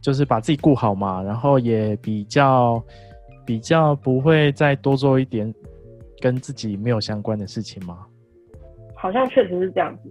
[0.00, 2.82] 就是把自己顾好嘛，然后也比较
[3.44, 5.52] 比较不会再多做一点
[6.20, 7.98] 跟自己没有相关的事情嘛？
[8.94, 10.10] 好像确实是这样子。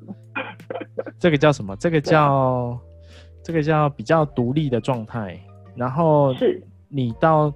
[1.19, 1.75] 这个叫什么？
[1.77, 2.79] 这个 叫
[3.43, 5.39] 这个叫比较独立的状态。
[5.75, 7.53] 然后是你到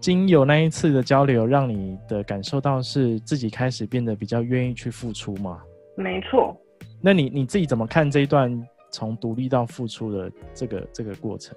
[0.00, 5.62] 经由那一次的交流，让你的感受到是自己开始变得比较愿意去付出吗？
[5.96, 6.56] 没错。
[7.02, 8.50] 那你你自己怎么看这一段
[8.90, 11.56] 从独立到付出的这个这个过程？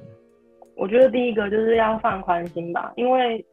[0.76, 3.44] 我觉得第一个就是要放宽心吧，因为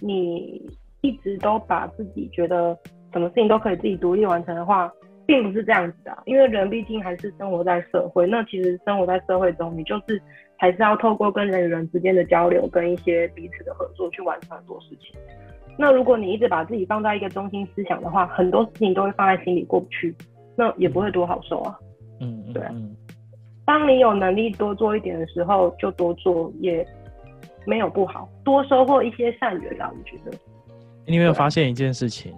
[0.00, 0.60] 你
[1.00, 2.76] 一直都把自己觉得
[3.12, 4.92] 什么事情都可以自己独立完成的话，
[5.26, 6.22] 并不是这样子的。
[6.24, 10.20] 因为人毕竟还是生活在社会，那其实生活在社会中，你就是
[10.56, 15.14] 还是要透过跟人与人之间的交流，跟一些彼此的合作去完成很多事情。
[15.78, 20.14] 那如果你一直把自己放在一个中心思想的话，很多事情都会放在心里过不去。
[20.56, 21.78] 那也不会多好受啊，
[22.20, 22.74] 嗯，对啊。
[23.64, 26.86] 当你有能力多做一点的时候，就多做，也
[27.64, 29.90] 没有不好，多收获一些善缘啦。
[29.96, 30.36] 我觉得，
[31.06, 32.34] 你有没有发现一件事情，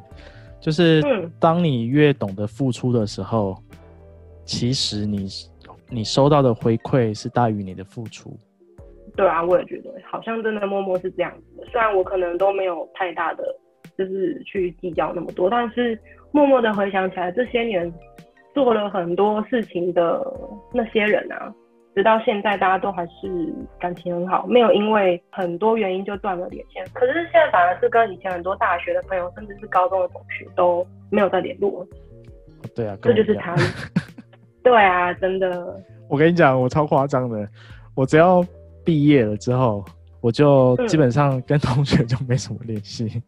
[0.61, 1.03] 就是
[1.41, 3.57] 当你越懂得付出的时候，
[4.45, 5.27] 其实你
[5.89, 8.37] 你收到的回馈是大于你的付出。
[9.17, 11.67] 对啊，我也觉得，好像真的默默是这样子的。
[11.73, 13.45] 虽然我可能都没有太大的，
[13.97, 15.99] 就是去计较那么多，但是。
[16.35, 17.91] 默默的回想起来，这些年
[18.53, 20.21] 做了很多事情的
[20.73, 21.55] 那些人啊，
[21.95, 26.85] 直到现在大家都还是感情很好，没有因为很多原因就断了连线。
[26.93, 31.87] 可是现在反而是跟以前很多大学的朋友，甚至是高中的同学都没有再联络。
[32.75, 33.61] 对啊，这就是差异。
[34.65, 35.81] 对啊，真的。
[36.11, 37.49] 我跟你讲，我超夸张的，
[37.95, 38.45] 我只要
[38.85, 39.85] 毕业了之后，
[40.21, 43.23] 我就基本上跟同学就没什么联系。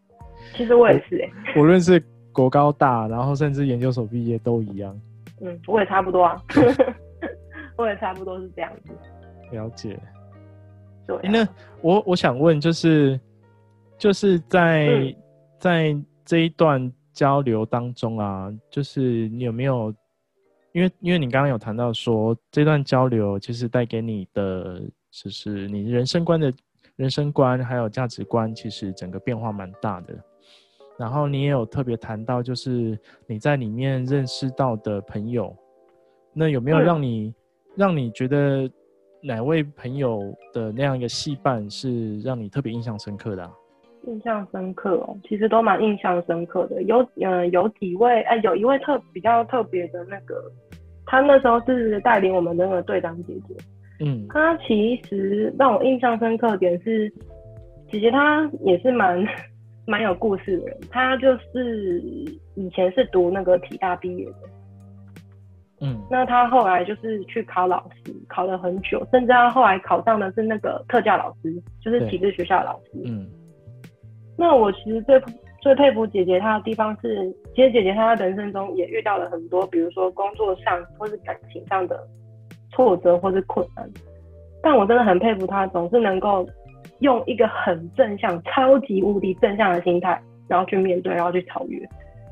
[0.56, 2.02] 其实我也是无论是。
[2.36, 5.00] 国高大，然后甚至研究所毕业都一样。
[5.40, 6.36] 嗯，我也差不多啊，
[7.78, 8.92] 我也差不多是这样子。
[9.52, 9.98] 了解。
[11.06, 11.28] 对、啊欸。
[11.30, 11.48] 那
[11.80, 13.18] 我我想问，就是
[13.96, 15.16] 就是在、嗯、
[15.58, 15.96] 在
[16.26, 19.94] 这一段交流当中啊，就是你有没有？
[20.72, 26.52] 因为因为你刚刚有谈到说，这段交流其实带给你的，就是你人生观的
[26.96, 30.14] 人生观还有价值观，其实整个变化蛮大的。
[30.98, 35.54] 然后你也有特别谈到，就是你在里面认识到的朋友，
[36.32, 37.34] 那有没有让你、嗯、
[37.76, 38.70] 让你觉得
[39.22, 43.52] 哪位朋友的那样一个戏伴是让你特别印象深刻的、啊？
[44.06, 46.82] 印象深刻哦，其实都蛮印象深刻的。
[46.84, 50.50] 有嗯、呃，有几位哎，有一位特比较特别的那个，
[51.04, 53.54] 他那时候是带领我们的那个队长姐姐。
[54.00, 57.12] 嗯，他其实让我印象深刻的点是，
[57.90, 59.22] 姐姐她也是蛮。
[59.86, 62.00] 蛮有故事的人，他就是
[62.56, 64.36] 以前是读那个体大毕业的，
[65.80, 73.28] 嗯，那他后来就是去考老师，考了很久，甚至他后来考上的是那个特教老师，就是体制学校的老师，嗯。
[74.36, 75.22] 那我其实最
[75.62, 82.06] 最佩服姐姐她的地方是，其实姐姐她在人生中也遇到了很多，比如说工作上或是感情上的
[82.72, 83.88] 挫折或是困难，
[84.62, 86.44] 但我真的很佩服她，总是能够。
[87.00, 91.86] 用一个很正向、超级无敌正向的心态，然后去面对，然后去超越。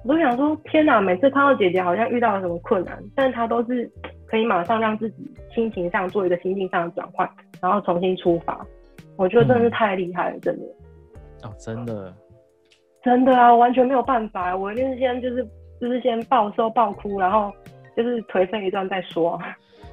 [0.04, 1.00] 我都想说，天哪！
[1.00, 3.90] 每次看到姐姐好像遇到了什么困难，但她都是
[4.26, 7.26] 可以马上让自己心情上做一个心境上的转换，
[7.60, 8.66] 然后重新出发。
[9.16, 10.66] 我觉得真的是太厉害了，真的。
[11.42, 12.14] 哦，真的，
[13.02, 15.42] 真的啊，完全没有办法，我一定是先就是
[15.80, 17.50] 就是先暴瘦暴哭，然后
[17.96, 19.40] 就是颓废一段再说。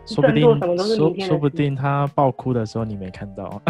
[0.06, 3.62] 说不定什么都是说不定她暴哭的时候你没看到。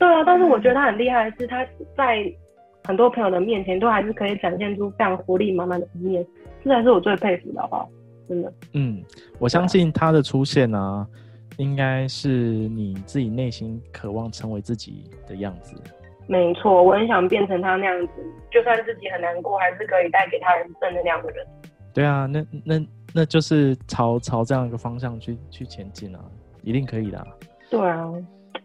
[0.00, 1.62] 对啊，但是我觉得他很厉害的是，他
[1.94, 2.24] 在
[2.84, 6.26] 很多朋友的面前都还是可以展现出非常活力满满的一面，
[6.64, 7.88] 这才是我最佩服的，好不好？
[8.26, 8.50] 真的。
[8.72, 9.04] 嗯，
[9.38, 11.06] 我相信他的出现呢、啊，
[11.58, 15.76] 应该是你自己内心渴望成为自己的样子。
[16.26, 18.12] 没错，我很想变成他那样子，
[18.50, 21.46] 就算自己很难过，还是可以带给他人正能量的人。
[21.92, 26.24] 对啊，那那那就是朝朝这样一个方向去去前进啊，
[26.62, 27.26] 一定可以的、啊。
[27.68, 28.10] 对啊。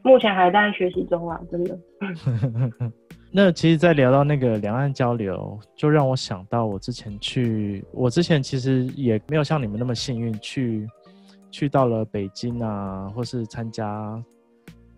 [0.06, 1.80] 目前还在学习中啊，真的。
[3.34, 10.88] 那其实，在聊到那个两岸交流，就让我想到我之前去，我之前其实也没有像你们那么幸运，去
[11.50, 14.24] 去到了北京啊，或是参加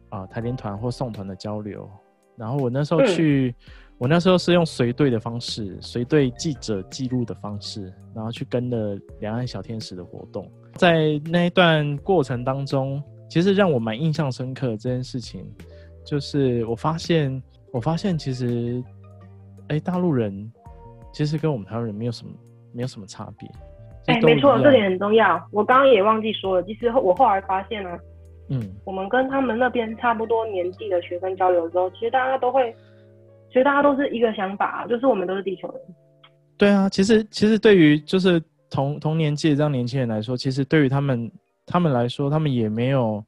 [0.10, 1.90] 啊台联团或宋团的交流。
[2.36, 10.52] 然后我那时候去，嗯、我那时候是用随队的方式，随队记者记录的方式，然后去跟了两岸小天使的活动。
[10.74, 13.02] 在那一段过程当中。
[13.30, 15.46] 其实让我蛮印象深刻的这件事情，
[16.06, 18.84] 就是我发现，我发现其实，
[19.68, 20.52] 哎，大陆人
[21.12, 22.32] 其实跟我们台湾人没有什么
[22.74, 23.50] 没有什么差别，
[24.08, 25.42] 哎、欸，没错，这点很重要。
[25.52, 28.00] 我刚刚也忘记说了，其实我后来发现呢、啊，
[28.50, 32.74] 嗯，我们跟他们那边差不多年纪的学生交流的时候，其实大家都会，
[33.50, 35.82] 其实大家都是一个想法，就是我们都是地球人。
[36.58, 41.30] 对啊，其实其实对于就是同同年纪的这样年轻人来说，其实对于他们
[41.68, 43.24] 他们来说，他们也没有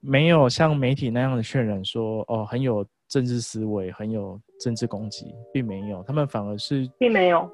[0.00, 7.50] 没有像媒体那样的渲染说哦，很有政治思维，很有政治攻击，并没有，他们反而是并没有。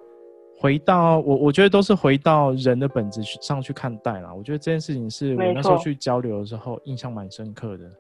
[0.60, 4.32] 回到我，我觉得都是回到人的本质上去看待啦。
[4.32, 7.90] 我觉得这件事情是我那时候去交流的时候印象蛮深刻的。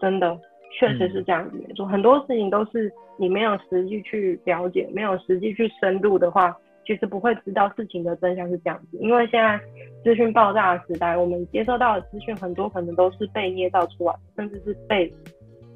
[0.00, 0.36] 真的，
[0.78, 1.56] 确实是这样子。
[1.68, 6.54] 没错，很多事情都是你没有实际去了解，没有实际去深入的话，
[6.86, 8.98] 其实不会知道事情的真相是这样子。
[8.98, 9.58] 因为现在
[10.02, 15.12] 资讯爆炸的时代，我们接收到的资讯很多可能都是被捏造出来，甚至是被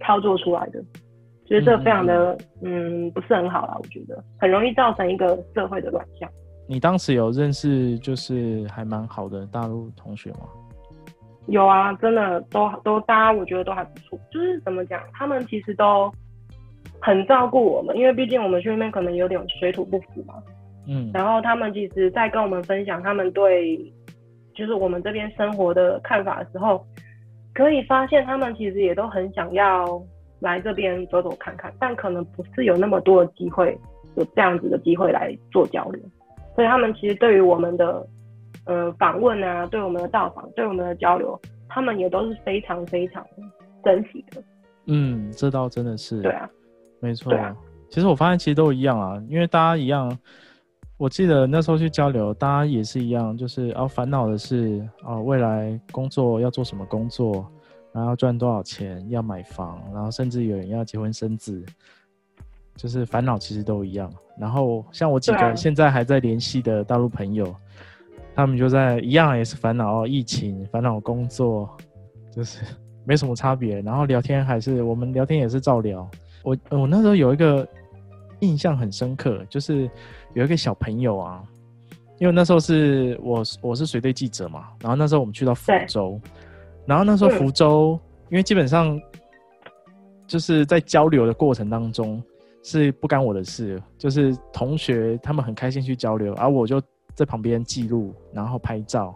[0.01, 0.83] 操作出来的。
[1.47, 6.29] 所以这非常的嗯，嗯不是很好啦，我觉得很容易造成一个社会的乱象。
[6.68, 10.40] 你当时有认识就是还蛮好的大陆同学吗？
[11.47, 14.18] 有啊，真的都都大家我觉得都还不错。
[14.31, 16.12] 就是怎么讲，他们其实都
[17.01, 20.35] 很照顾我们，因为毕竟我们去那边可能有点水土不服嘛。
[20.88, 21.11] 嗯。
[21.12, 23.77] 然后他们其实，在跟我们分享他们对
[24.55, 26.85] 就是我们这边生活的看法的时候，
[27.55, 30.03] 可以发现他们其实也都很想要。
[30.40, 33.77] 来这边走走看看，但可能不是有那么多的机会，
[34.14, 36.01] 有这样子的机会来做交流，
[36.55, 38.07] 所以他们其实对于我们的，
[38.64, 41.37] 呃，访问啊，对我们的到访，对我们的交流，
[41.68, 43.27] 他们也都是非常非常
[43.85, 44.40] 珍惜的。
[44.87, 46.22] 嗯，这倒真的是。
[46.22, 46.48] 对啊，
[47.01, 47.33] 没错。
[47.33, 47.53] 对啊。
[47.90, 50.09] 其实我发现其实都一样啊，因为大家一样，
[50.99, 57.51] 我记得那时候去交流，大家也是一样，就是啊，烦恼的是啊，未来工作要做什么工作。
[57.91, 61.65] 然后赚多少钱，要买房，然后甚至有人要结婚生子，
[62.77, 64.13] 就是烦恼其实都一样。
[64.39, 67.53] 然后像我几个现在还在联系的大陆朋友，
[68.35, 71.69] 他们就在一样也是烦恼疫情，烦恼工作，
[72.31, 72.63] 就是
[73.05, 73.81] 没什么差别。
[73.81, 76.09] 然后聊天还是我们聊天也是照聊。
[76.45, 77.67] 我我那时候有一个
[78.40, 79.90] 印象很深刻，就是
[80.35, 81.42] 有一个小朋友啊，
[82.18, 86.20] 因为那时候是我我是随队记者嘛，然后那时候我们去到福州。
[86.87, 88.98] 然后那时候福州，因为基本上
[90.27, 92.22] 就是在交流的过程当中
[92.62, 96.81] 是不干我的事，就是同学他们很开心去交流，而我就
[97.14, 99.14] 在旁边记录，然后拍照，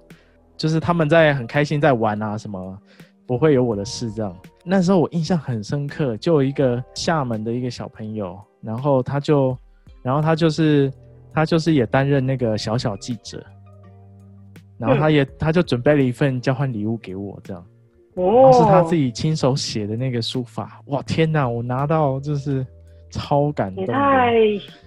[0.55, 2.79] 就是他们在很开心在玩啊什么，
[3.27, 4.37] 不会有我的事这样。
[4.65, 9.57] 那时候我印象很深刻，就有一个厦门的一个小朋友，然后他就，
[10.03, 10.93] 然后他就是
[11.33, 13.45] 他就是也担任那个小小记者。
[14.79, 17.65] 然后他也，他就准备了一份交换礼物给我，这样，
[18.15, 22.67] 哦，是他自己亲手写的那个书法，哇，天哪，我拿到就是
[23.09, 24.33] 超感动，太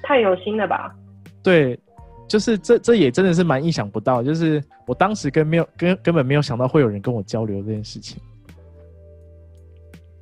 [0.04, 0.94] 太有心了吧？
[1.42, 1.80] 对，
[2.28, 8.22] 就是这这也真的是蛮意想不到，就是我当时跟没有根根本没有想到会有人跟我交流这件事情，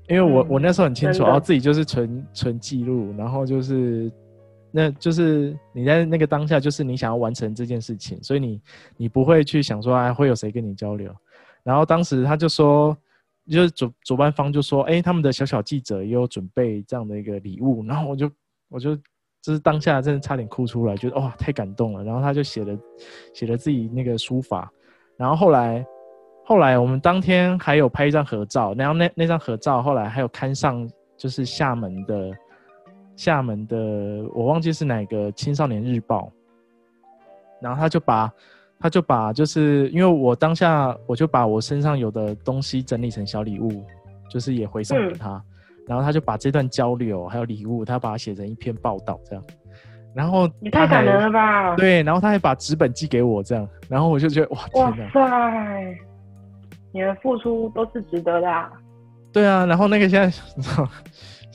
[0.07, 4.11] 因为我、嗯、我那时候很清楚，然后自己就是纯纯记录，然后就是。
[4.75, 8.59] 那就是你在那个当下，就是你想要完成这件事情，所以你
[8.97, 11.15] 你不会去想说，哎，会有谁跟你交流？
[11.61, 12.97] 然后当时他就说，
[13.47, 18.31] 就是主主办方就说，哎，他们的小小记者也有准备这样的一个礼物，然后我就
[18.67, 18.95] 我就
[19.43, 22.03] 就是当下真的差点哭出来，觉得哇，太感动了。
[22.03, 22.75] 然后他就写了
[23.31, 24.73] 写了自己那个书法，
[25.17, 25.85] 然后后来
[26.43, 32.31] 后来我们当天还有拍一张合照，然后那那张合照后来还有刊上就是厦门的。
[33.15, 33.77] 厦门的
[34.33, 36.31] 我忘记是哪个青少年日报，
[37.61, 38.31] 然后他就把
[38.79, 43.85] 他就把就是因为我当下我就把我身上有的东西整理成小礼物，
[44.27, 45.43] 就是也回送给他，嗯、
[45.87, 49.43] 然后他就把这段交流还有礼物，他把它写成一篇报道这样，
[50.15, 51.75] 然后你太感人了吧？
[51.75, 55.97] 对，然后他还把纸本寄给我这样，然后我就觉得哇天哪，哇塞，
[56.93, 58.71] 你的付出都是值得的啊。
[59.33, 60.87] 对啊，然后那个现在你知道。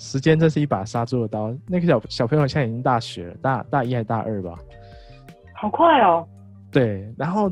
[0.01, 1.53] 时间真是一把杀猪的刀。
[1.67, 4.57] 那个小小朋友现在已经大学了，大大一还是大二吧？
[5.57, 6.25] 好快哦。
[6.71, 7.51] 对，然后，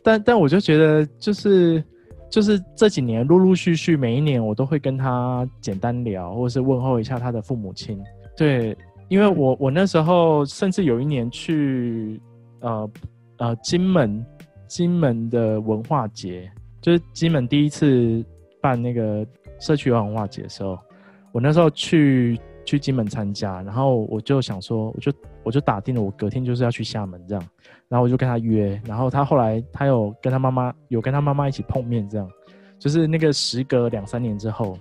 [0.00, 1.82] 但但我就觉得，就是
[2.30, 8.00] 就是这几年陆陆续续每一年我都会跟他简单聊，或者是问候一下他的父母亲。
[8.36, 12.22] 对，因为我我那时候甚至有一年去
[12.60, 12.90] 呃
[13.38, 14.24] 呃金门
[14.68, 16.48] 金门的文化节，
[16.84, 18.22] 就是金门第一次
[18.60, 19.26] 办那个
[19.58, 20.78] 社区文化节的时候。
[21.32, 25.12] 我那时候去去金门参加，然后我就想说，我就
[25.42, 27.48] 我就打定了，我隔天就是要去厦门这样，
[27.88, 32.30] 然后我就跟他约，然后他后来他有跟他妈妈有跟他妈妈一起碰面这样，
[32.78, 34.78] 就是那个时隔两三年之后，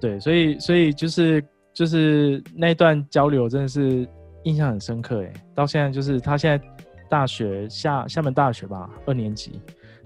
[0.00, 1.40] 对，所以所以就是
[1.72, 4.04] 就是那段交流真的是
[4.42, 6.66] 印象很深刻哎，到现在就是他现在
[7.08, 9.60] 大学厦厦门大学吧，二年级，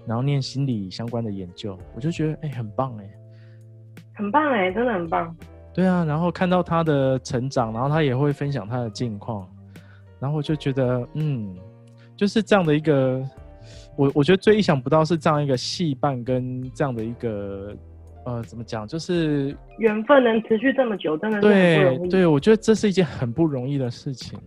[0.07, 3.11] 然后念心理相关的研究，我就觉得哎、欸，很棒哎、欸，
[4.15, 5.35] 很棒哎、欸，真的很棒。
[5.73, 9.47] 对啊，然后看到他的成长，然后他也会分享他的近况，
[10.19, 11.55] 然后我就觉得嗯，
[12.15, 13.23] 就是这样的一个，
[13.95, 17.75] 我我觉得最意想不到是这样一个戏伴跟这样的一个。
[18.25, 18.85] 呃，怎么讲？
[18.85, 22.09] 就是缘分能持续这么久，真的是很不容易。
[22.09, 24.37] 对，对，我觉得这是一件很不容易的事情。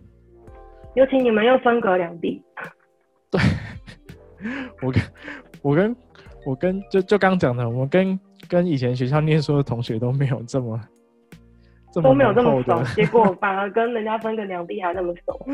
[0.93, 2.39] 尤其你们又分隔两地。
[3.31, 3.41] 对，
[4.83, 5.01] 我跟，
[5.61, 5.95] 我跟，
[6.45, 10.79] 我跟，就就刚讲的，我跟跟以前学校念书的同学都没有这么，
[11.91, 15.47] 这么都没有这么熟， 结果反而跟人家分隔两地还那么熟。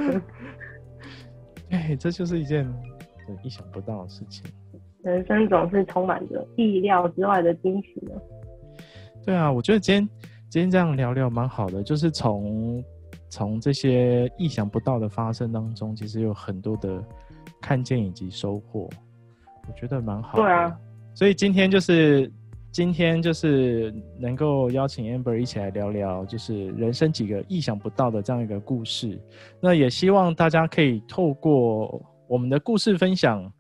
[1.70, 2.66] 哎，这就是一件
[3.44, 4.46] 意想不到的事情。
[5.04, 8.14] 人生总是充满着意料之外的惊喜呢。
[9.26, 10.10] 对啊，我觉得今天
[10.50, 12.82] 今天这样聊聊蛮好的，就是从
[13.30, 17.04] 从这些意想不到的发生当中，其实有很多的
[17.62, 18.90] 看见以及收获，
[19.68, 20.44] 我觉得蛮好的。
[20.44, 20.80] 对啊，
[21.14, 22.32] 所以今天就是
[22.72, 29.20] 今天就是能够邀请 Amber 一起来聊聊，就是人生几个意想不到的这样一个故事。
[29.62, 33.52] 那也希望大家可以透过我们的故事分享。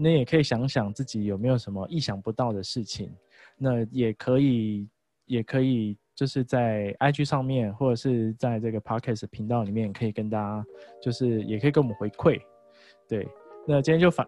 [0.00, 3.10] 那也可以想想自己有没有什么意想不到的事情，
[3.56, 4.88] 那也可以，
[5.26, 10.64] 也可以就是在 IG 上面，或者是在这个 Podcast 频道里面，可以跟大家，
[11.02, 12.40] 就是也可以跟我们回馈。
[13.08, 13.26] 对，
[13.66, 14.24] 那今天就反，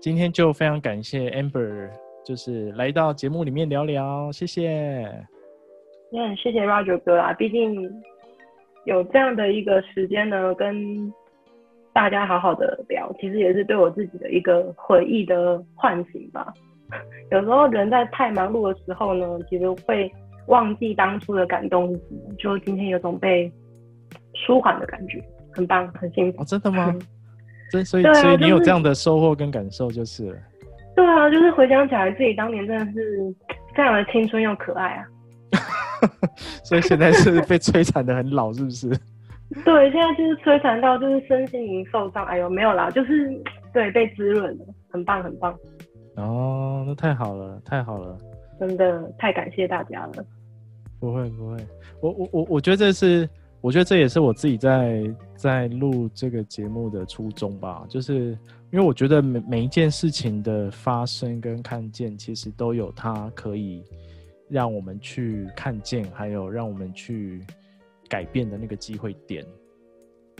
[0.00, 1.90] 今天就非常感谢 Amber，
[2.24, 5.02] 就是来到节目里面聊聊，谢谢。
[6.12, 7.90] 嗯，谢谢 Roger 哥啊，毕竟
[8.84, 11.12] 有这样的一个时间呢，跟。
[11.92, 16.52] 大家好好的聊，其实也是对我自己的一个回忆的唤醒吧。
[17.32, 20.12] 有时候人在太忙碌的时候呢，其实会
[20.48, 21.98] 忘记当初的感动，
[22.36, 23.50] 就今天有种被
[24.34, 25.24] 舒缓的感觉，
[25.54, 26.42] 很棒，很幸福。
[26.42, 26.94] 哦，真的吗？
[27.70, 30.36] 真所以、啊、所以你有这样的收获跟感受，就是了。
[30.94, 33.34] 对啊，就是回想起来自己当年真的是
[33.74, 35.04] 非常的青春又可爱啊。
[36.64, 38.88] 所以现在是被摧残的很老，是不是？
[39.64, 43.40] 对，现在就是摧残到就是身心灵受伤，哎呦，没有啦，就是
[43.72, 45.54] 对被滋润了，很棒很棒。
[46.16, 48.16] 哦，那太好了，太好了，
[48.58, 50.24] 真的太感谢大家了。
[50.98, 51.56] 不会不会，
[52.00, 53.28] 我我我我觉得这是，
[53.60, 58.38] 我觉得这也是我自己在在录这个节目的初衷吧，就是
[58.70, 63.82] 因为我觉得每每一件事情的发生跟看见，其实都有它可以
[64.48, 67.42] 让我们去看见，还有让我们去。
[68.08, 69.44] 改变的那个机会点，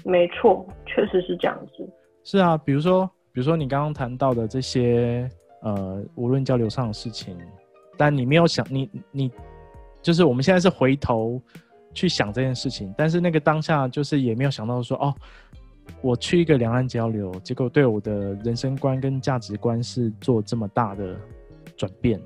[0.04, 1.84] 没错，确实是这样子。
[2.22, 5.28] 是啊，比如说，比如说你刚刚谈到的这些，
[5.62, 7.36] 呃，无论交流上的事情，
[7.96, 9.32] 但你没有想，你你
[10.00, 11.42] 就是我们现在是回头
[11.96, 15.14] 去想这件事情，但是那个当下就是也没有想到说，哦，
[16.02, 21.16] 我去一个两岸交流，结果对我的人生观跟价值观是做这么大的
[21.74, 22.20] 转变，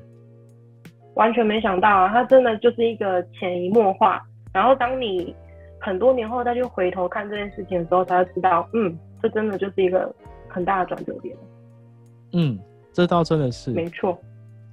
[1.14, 4.20] 完全没想到啊，它真的就是一个潜移默化。
[4.52, 5.32] 然后，当你
[5.78, 10.12] 很多年后再去回头看这件事情的时候，才会知道，嗯，这真的就是一个
[10.48, 11.36] 很大的转折点。
[12.32, 12.58] 嗯，
[12.92, 13.70] 这倒真的是。
[13.70, 14.18] 没错，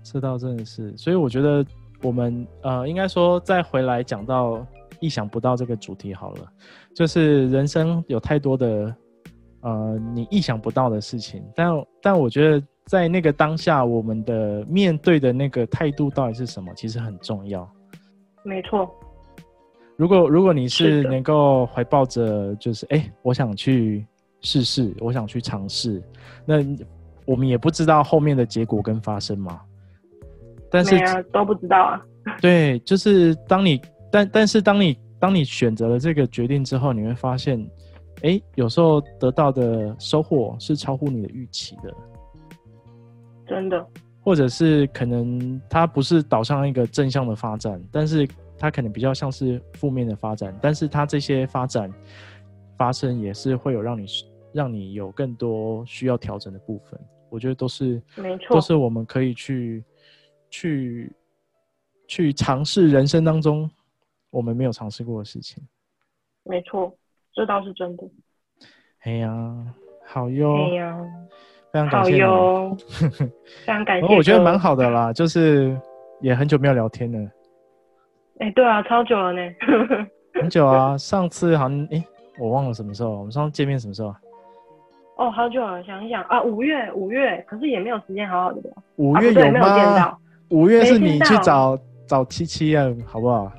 [0.01, 0.97] 这倒真的是。
[0.97, 1.63] 所以我觉得
[2.01, 4.65] 我们呃，应该说再回来讲到
[4.99, 6.51] 意想不到这个主题好了，
[6.93, 8.95] 就是人生有太多的
[9.61, 11.71] 呃你意想不到的事情，但
[12.01, 17.69] 但我觉得在那个当下，我们的面对的那个态度到底是什么，其实很重要。
[18.43, 18.89] 没错。
[19.97, 24.05] 如果如果你是能够怀抱着就是哎、欸，我想去
[24.41, 26.01] 试试，我想去尝试，
[26.45, 26.57] 那
[27.25, 29.59] 我们也不知道后面的结果跟发生嘛。
[30.69, 32.01] 但是、啊、都不知道啊。
[32.39, 33.81] 对，就是当你
[34.17, 37.59] 但但是当你当你选择了这个决定之后，你会发现，
[38.23, 41.93] 哎、欸，有时候得到的收获是超乎你的预期的。
[43.45, 43.85] 真的。
[44.21, 48.27] 或者是可能它不是导向一个正向的发展，但是。
[48.59, 51.93] 它可能比较像是负面的发展，但是它这些发展
[52.75, 54.07] 发生也是会有让你
[54.51, 56.99] 让你有更多需要调整的部分。
[57.29, 59.83] 我觉得都是没错，都是我们可以去
[60.49, 61.15] 去
[62.07, 63.69] 去尝试人生当中
[64.29, 65.63] 我们没有尝试过的事情。
[66.43, 66.93] 没错，
[67.33, 68.03] 这倒是真的。
[69.03, 69.65] 哎呀，
[70.05, 70.97] 好哟，哎呀，
[71.71, 72.77] 非常感谢哟，
[73.65, 74.15] 非常感谢。
[74.15, 75.79] 我觉得蛮好的啦，就是
[76.21, 77.19] 也很久没有聊天了。
[78.39, 79.41] 哎、欸，对啊，超久了呢，
[80.35, 80.97] 很久啊。
[80.97, 82.07] 上次好像，哎、欸，
[82.39, 84.13] 我忘了什么时候，我们上次见面什么时候？
[85.17, 88.71] 哦，好久了，想一想啊，五月，五月，可是也没有时间好好的聊。
[88.97, 89.67] 五月有吗？
[89.67, 90.17] 啊、
[90.49, 93.51] 五月是你去找找七七啊，好不好？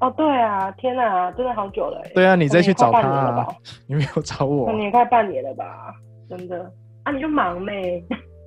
[0.00, 2.02] 哦，对啊，天哪，真的好久了。
[2.14, 3.46] 对啊，你再去找他啊，
[3.86, 4.66] 你没有找我。
[4.66, 5.94] 可能也快半年了吧？
[6.28, 6.72] 真的
[7.04, 8.02] 啊，你就忙呗。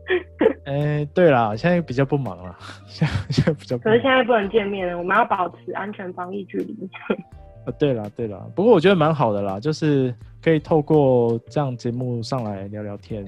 [0.65, 2.55] 哎、欸，对啦，现在比较不忙了，
[2.87, 3.93] 现在现在比较不忙。
[3.93, 6.75] 可是现在不能见面了，我们要保持安全防疫距离。
[7.65, 13.23] 啊，对了对了，不过我觉得蛮好的啦，就是可以透过这样节目上来聊聊天。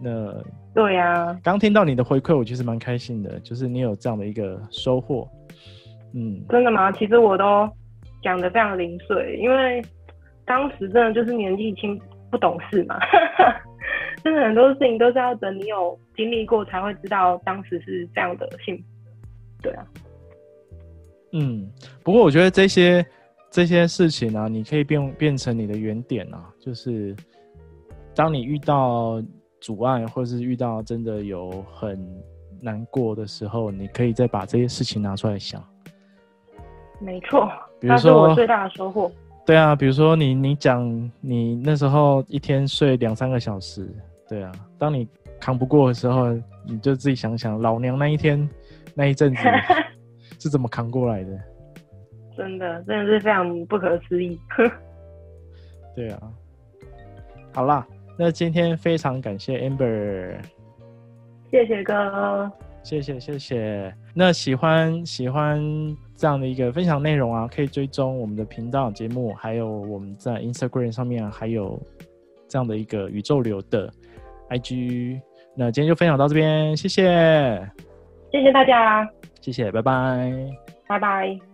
[0.00, 0.32] 那
[0.74, 5.28] 对呀、啊，刚听到你的回馈，我其实蛮开心的，就是你有这样的一个收获。
[6.14, 6.92] 嗯，真的吗？
[6.92, 7.68] 其实我都
[8.22, 9.82] 讲的非常零碎，因为
[10.44, 12.00] 当时真的就是年纪轻
[12.30, 12.98] 不懂事嘛。
[14.22, 18.82] 真的很多事情都是要等你有经历过才会知道当时是这样的幸福。
[19.62, 19.84] 对啊。
[21.32, 21.68] 嗯，
[22.04, 23.04] 不过我觉得这些
[23.50, 27.16] 这些事情呢、啊，你可以变变成你的原点啊，就是
[28.14, 29.20] 当你遇到
[29.60, 31.98] 阻碍或是遇到真的有很
[32.60, 35.60] 难过的时候，你可以再把这些事情拿出来想。
[37.02, 37.50] 没错，
[37.80, 39.10] 那是我最大的收获。
[39.44, 43.88] 对啊，比如说你你讲你那时候一天睡两三个小时，
[44.28, 45.08] 对啊，当你
[45.40, 46.32] 扛不过的时候，
[46.64, 48.48] 你就自己想想老娘那一天
[48.94, 49.42] 那一阵子
[50.38, 51.30] 是怎么扛过来的。
[52.36, 54.38] 真的，真的是非常不可思议。
[55.96, 56.22] 对啊，
[57.52, 57.86] 好啦，
[58.16, 60.36] 那今天非常感谢 Amber，
[61.50, 62.50] 谢谢哥，
[62.84, 63.92] 谢谢谢谢。
[64.14, 65.60] 那喜欢喜欢。
[66.14, 71.82] 这样的一个分享内容啊，可以追踪我们的频道节目，还有我们在 Instagram 上面还有
[72.46, 73.92] 这样的一个宇宙流的
[74.50, 75.20] IG。
[75.56, 77.68] 那今天就分享到这边，谢谢，
[78.30, 79.04] 谢谢大家，
[79.40, 80.32] 谢谢，拜拜，
[80.86, 81.51] 拜拜。